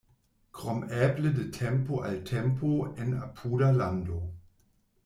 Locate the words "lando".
3.79-4.21